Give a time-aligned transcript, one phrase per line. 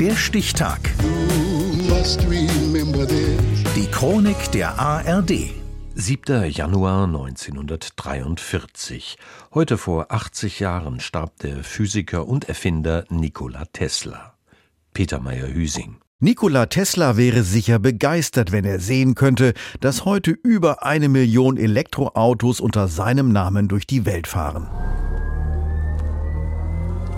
[0.00, 0.78] Der Stichtag.
[3.74, 5.50] Die Chronik der ARD.
[5.96, 6.50] 7.
[6.50, 9.16] Januar 1943.
[9.52, 14.34] Heute vor 80 Jahren starb der Physiker und Erfinder Nikola Tesla.
[14.94, 15.96] Peter Meyer-Hüsing.
[16.20, 22.60] Nikola Tesla wäre sicher begeistert, wenn er sehen könnte, dass heute über eine Million Elektroautos
[22.60, 24.68] unter seinem Namen durch die Welt fahren.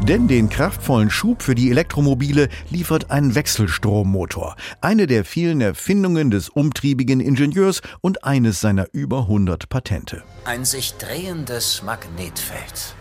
[0.02, 6.48] Denn den kraftvollen Schub für die Elektromobile liefert ein Wechselstrommotor, eine der vielen Erfindungen des
[6.48, 10.22] umtriebigen Ingenieurs und eines seiner über 100 Patente.
[10.44, 12.94] Ein sich drehendes Magnetfeld.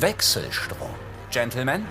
[0.00, 0.88] Wechselstrom.
[1.30, 1.84] Gentlemen,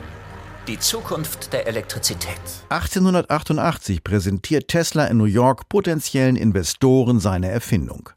[0.67, 2.41] die Zukunft der Elektrizität.
[2.69, 8.09] 1888 präsentiert Tesla in New York potenziellen Investoren seine Erfindung.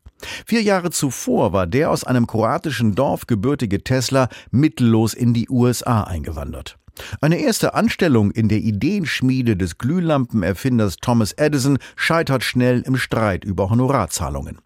[0.47, 6.05] Vier Jahre zuvor war der aus einem kroatischen Dorf gebürtige Tesla mittellos in die USA
[6.05, 6.79] eingewandert.
[7.21, 13.71] Eine erste Anstellung in der Ideenschmiede des Glühlampenerfinders Thomas Edison scheitert schnell im Streit über
[13.71, 14.59] Honorarzahlungen.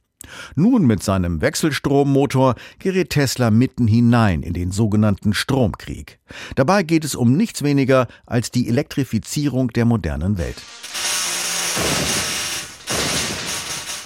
[0.54, 6.18] Nun mit seinem Wechselstrommotor gerät Tesla mitten hinein in den sogenannten Stromkrieg.
[6.54, 10.62] Dabei geht es um nichts weniger als die Elektrifizierung der modernen Welt.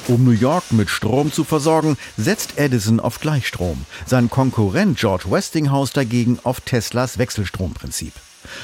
[0.08, 3.86] Um New York mit Strom zu versorgen, setzt Edison auf Gleichstrom.
[4.04, 8.12] Sein Konkurrent George Westinghouse dagegen auf Teslas Wechselstromprinzip.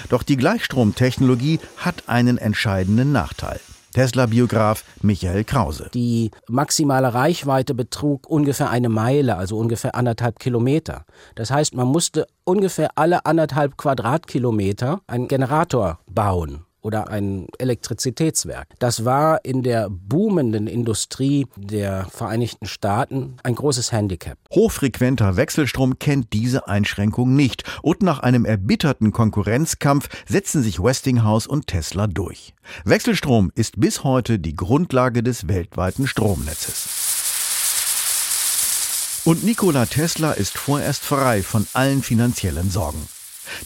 [0.09, 3.61] Doch die Gleichstromtechnologie hat einen entscheidenden Nachteil.
[3.95, 5.91] Tesla-Biograf Michael Krause.
[5.95, 11.05] Die maximale Reichweite betrug ungefähr eine Meile, also ungefähr anderthalb Kilometer.
[11.37, 18.69] Das heißt, man musste ungefähr alle anderthalb Quadratkilometer einen Generator bauen oder ein Elektrizitätswerk.
[18.79, 24.39] Das war in der boomenden Industrie der Vereinigten Staaten ein großes Handicap.
[24.53, 31.67] Hochfrequenter Wechselstrom kennt diese Einschränkung nicht und nach einem erbitterten Konkurrenzkampf setzen sich Westinghouse und
[31.67, 32.55] Tesla durch.
[32.85, 36.89] Wechselstrom ist bis heute die Grundlage des weltweiten Stromnetzes.
[39.25, 43.09] Und Nikola Tesla ist vorerst frei von allen finanziellen Sorgen.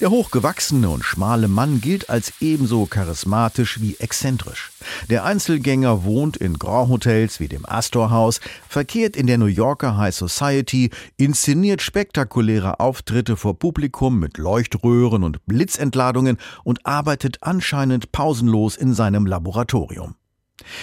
[0.00, 4.72] Der hochgewachsene und schmale Mann gilt als ebenso charismatisch wie exzentrisch.
[5.10, 9.96] Der Einzelgänger wohnt in Grand Hotels wie dem Astor House, verkehrt in der New Yorker
[9.96, 18.76] High Society, inszeniert spektakuläre Auftritte vor Publikum mit Leuchtröhren und Blitzentladungen und arbeitet anscheinend pausenlos
[18.76, 20.14] in seinem Laboratorium.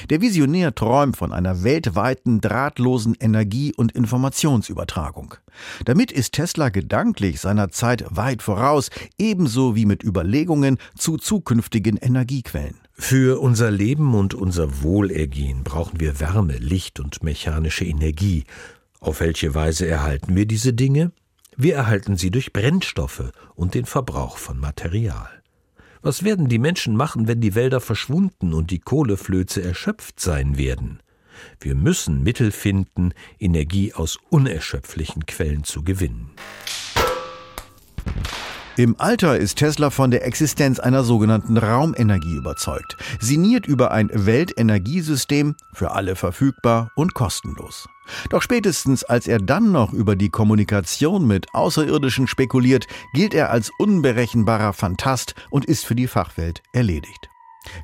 [0.09, 5.35] Der Visionär träumt von einer weltweiten drahtlosen Energie- und Informationsübertragung.
[5.85, 12.75] Damit ist Tesla gedanklich seiner Zeit weit voraus, ebenso wie mit Überlegungen zu zukünftigen Energiequellen.
[12.93, 18.43] Für unser Leben und unser Wohlergehen brauchen wir Wärme, Licht und mechanische Energie.
[18.99, 21.11] Auf welche Weise erhalten wir diese Dinge?
[21.55, 25.29] Wir erhalten sie durch Brennstoffe und den Verbrauch von Material.
[26.01, 30.99] Was werden die Menschen machen, wenn die Wälder verschwunden und die Kohleflöze erschöpft sein werden?
[31.59, 36.31] Wir müssen Mittel finden, Energie aus unerschöpflichen Quellen zu gewinnen.
[38.79, 45.55] Im Alter ist Tesla von der Existenz einer sogenannten Raumenergie überzeugt, sinniert über ein Weltenergiesystem,
[45.73, 47.89] für alle verfügbar und kostenlos.
[48.29, 53.69] Doch spätestens als er dann noch über die Kommunikation mit Außerirdischen spekuliert, gilt er als
[53.79, 57.29] unberechenbarer Fantast und ist für die Fachwelt erledigt.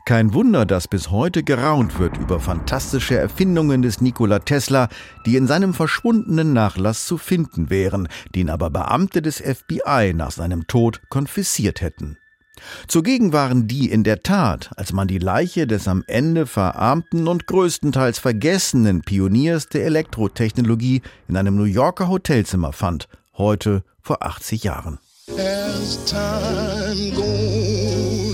[0.05, 4.89] Kein Wunder, dass bis heute geraunt wird über fantastische Erfindungen des Nikola Tesla,
[5.25, 10.67] die in seinem verschwundenen Nachlass zu finden wären, den aber Beamte des FBI nach seinem
[10.67, 12.17] Tod konfisziert hätten.
[12.87, 17.47] Zugegen waren die in der Tat, als man die Leiche des am Ende verarmten und
[17.47, 24.99] größtenteils vergessenen Pioniers der Elektrotechnologie in einem New Yorker Hotelzimmer fand, heute vor 80 Jahren.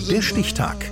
[0.09, 0.91] Der Stichtag.